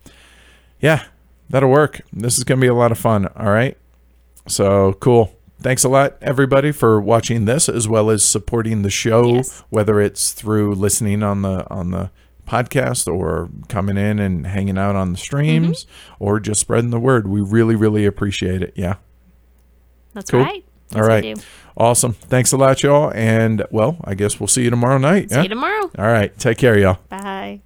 yeah, 0.81 1.05
that'll 1.51 1.71
work. 1.71 2.01
This 2.13 2.39
is 2.39 2.45
going 2.45 2.59
to 2.59 2.65
be 2.65 2.69
a 2.69 2.75
lot 2.75 2.93
of 2.93 2.99
fun. 2.99 3.27
All 3.37 3.51
right. 3.51 3.77
So 4.47 4.95
cool. 4.95 5.35
Thanks 5.61 5.85
a 5.85 5.89
lot, 5.89 6.17
everybody, 6.21 6.73
for 6.73 7.01
watching 7.01 7.45
this 7.47 7.69
as 7.69 7.89
well 7.89 8.11
as 8.11 8.23
supporting 8.23 8.83
the 8.83 8.91
show, 8.91 9.37
Yes. 9.37 9.63
whether 9.71 9.99
it's 10.01 10.33
through 10.33 10.75
listening 10.75 11.23
on 11.23 11.41
the 11.43 11.67
on 11.71 11.91
the 11.91 12.11
podcast 12.47 13.07
or 13.11 13.49
coming 13.69 13.97
in 13.97 14.19
and 14.19 14.47
hanging 14.47 14.77
out 14.77 14.95
on 14.97 15.13
the 15.13 15.17
streams 15.19 15.85
mm-hmm. 15.85 16.15
or 16.25 16.39
just 16.41 16.61
spreading 16.61 16.91
the 16.91 17.01
word. 17.01 17.27
We 17.27 17.41
really, 17.41 17.75
really 17.77 18.05
appreciate 18.05 18.63
it. 18.63 18.75
Yeah. 18.77 18.97
That's 20.13 20.31
Cool. 20.31 20.41
right. 20.41 20.65
All 20.95 21.03
right. 21.03 21.45
Awesome. 21.77 22.13
Thanks 22.13 22.53
a 22.53 22.57
lot, 22.57 22.83
y'all. 22.83 23.13
And 23.15 23.65
well, 23.71 23.99
I 24.05 24.15
guess 24.15 24.39
we'll 24.39 24.47
see 24.47 24.63
you 24.63 24.71
tomorrow 24.71 24.99
night. 24.99 25.31
See 25.31 25.37
yeah? 25.37 25.43
you 25.43 25.49
tomorrow. 25.49 25.91
All 25.99 26.07
right. 26.07 26.37
Take 26.39 26.59
care, 26.59 26.79
y'all. 26.79 26.99
Bye. 27.09 27.61